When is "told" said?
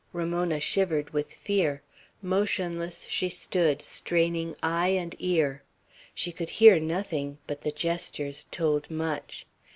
8.49-8.89